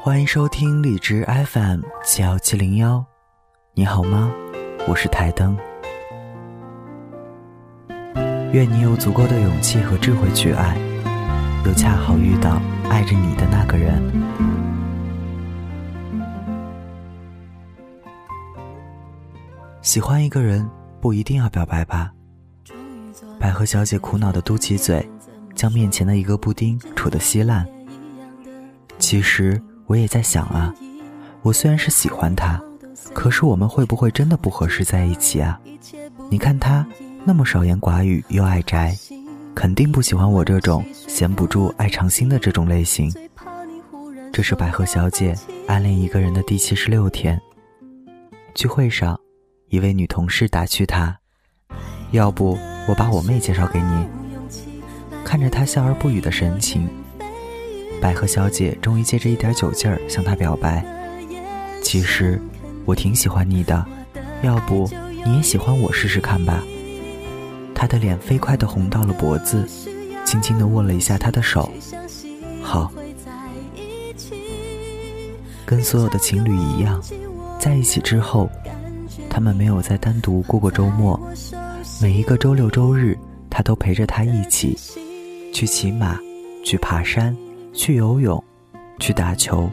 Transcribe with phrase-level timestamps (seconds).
[0.00, 3.04] 欢迎收听荔枝 FM 七幺七零幺，
[3.74, 4.32] 你好吗？
[4.86, 5.58] 我是台灯。
[8.52, 10.78] 愿你有足够的勇气和智慧去爱，
[11.66, 14.00] 又恰好遇到爱着你的那个人。
[19.82, 20.66] 喜欢一个人
[21.00, 22.12] 不一定要表白吧？
[23.40, 25.06] 百合小姐苦恼的嘟起嘴，
[25.56, 27.66] 将面前的一个布丁杵得稀烂。
[29.00, 30.72] 其实我也在想啊，
[31.40, 32.62] 我虽然是喜欢他，
[33.14, 35.58] 可是我们会不会真的不合适在一起啊？
[36.30, 36.86] 你看他
[37.24, 38.94] 那么少言寡语又爱宅，
[39.54, 43.10] 肯定不喜欢我这种闲不住爱长心的这种类型。
[44.30, 45.34] 这是百合小姐
[45.66, 47.40] 暗恋一个人的第七十六天。
[48.54, 49.18] 聚会上，
[49.68, 51.18] 一位女同事打趣她
[52.12, 54.06] ：“要不我把我妹介绍给你？”
[55.24, 56.86] 看着她笑而不语的神情。
[58.00, 60.84] 百合小姐终于借着一点酒劲儿向他表白
[61.82, 62.40] ：“其实
[62.84, 63.84] 我挺喜欢你的，
[64.42, 64.88] 要不
[65.24, 66.62] 你也喜欢我试试看吧？”
[67.74, 69.66] 他的脸飞快地红到了脖子，
[70.24, 71.70] 轻轻地握了一下他的手
[72.62, 72.90] ：“好。”
[75.66, 77.02] 跟所有的情侣一样，
[77.58, 78.48] 在一起之后，
[79.28, 81.20] 他们没有再单独过过周末。
[82.00, 83.18] 每一个周六周日，
[83.50, 84.78] 他都陪着她一起
[85.52, 86.18] 去骑马，
[86.64, 87.36] 去爬山。
[87.78, 88.42] 去游泳，
[88.98, 89.70] 去打球，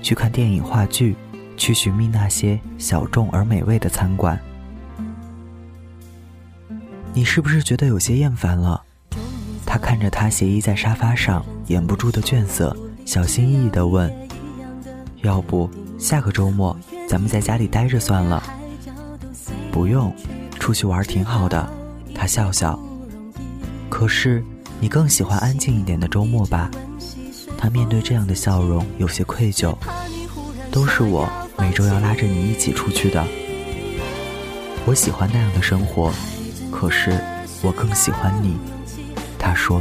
[0.00, 1.14] 去看电影话剧，
[1.54, 4.40] 去寻觅那些小众而美味的餐馆。
[7.12, 8.82] 你是不是觉得有些厌烦了？
[9.66, 14.10] 他看着他斜倚在沙发上，掩不住的倦色，小心翼翼地问
[15.20, 16.74] ：“要不下个周末
[17.06, 18.42] 咱们在家里待着算了？”
[19.70, 20.10] 不用，
[20.58, 21.70] 出去玩挺好的。
[22.14, 22.80] 他笑笑。
[23.90, 24.42] 可是
[24.80, 26.70] 你更喜欢安静一点的周末吧？
[27.62, 29.72] 他面对这样的笑容有些愧疚，
[30.72, 33.24] 都是我每周要拉着你一起出去的。
[34.84, 36.12] 我喜欢那样的生活，
[36.72, 37.16] 可是
[37.62, 38.58] 我更喜欢你。
[39.38, 39.80] 他说。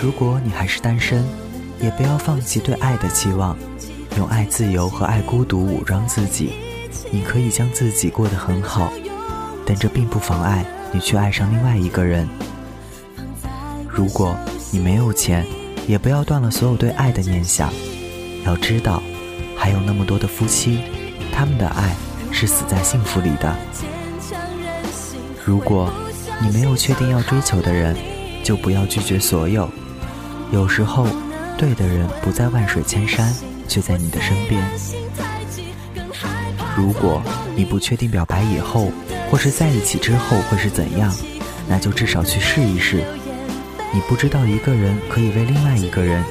[0.00, 1.24] 如果你还是单身，
[1.82, 3.58] 也不要放弃对爱的期望。
[4.18, 6.50] 用爱自由和爱孤独武装自己，
[7.12, 8.92] 你可以将自己过得很好，
[9.64, 12.28] 但这并不妨碍你去爱上另外一个人。
[13.88, 14.36] 如果
[14.72, 15.46] 你没有钱，
[15.86, 17.72] 也不要断了所有对爱的念想。
[18.44, 19.00] 要知道，
[19.56, 20.80] 还有那么多的夫妻，
[21.32, 21.94] 他们的爱
[22.32, 23.56] 是死在幸福里的。
[25.44, 25.92] 如果
[26.42, 27.94] 你没有确定要追求的人，
[28.42, 29.70] 就不要拒绝所有。
[30.50, 31.06] 有时候，
[31.56, 33.32] 对的人不在万水千山。
[33.68, 34.60] 就在你的身边。
[36.76, 37.22] 如果
[37.54, 38.90] 你不确定表白以后，
[39.30, 41.14] 或是在一起之后会是怎样，
[41.68, 43.04] 那就至少去试一试。
[43.92, 46.24] 你不知道一个人可以为另外一个人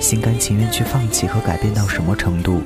[0.00, 2.62] 心甘情愿去放弃和改变到什么程度。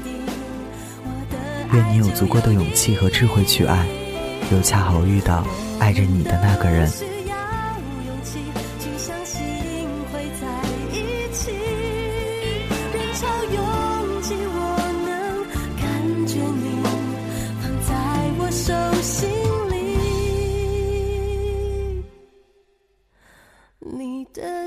[1.72, 3.86] 愿你有足够的勇气和智慧去爱，
[4.52, 5.44] 又恰好遇到
[5.78, 6.90] 爱着你的那个人。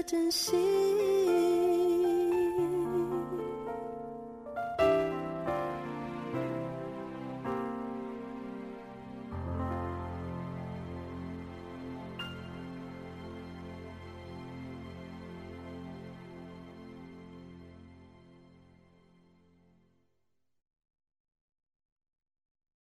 [0.08, 1.17] 珍惜。